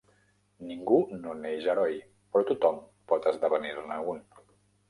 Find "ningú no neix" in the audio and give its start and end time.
0.69-1.69